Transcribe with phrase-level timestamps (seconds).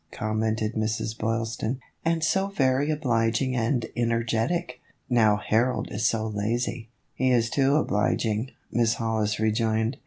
[0.11, 1.15] commented Mrs.
[1.15, 4.79] Boylston;" and so very obliging and energetic.
[5.11, 9.97] Now Harold is so lazy."" He is too obliging," Miss Hollis rejoined.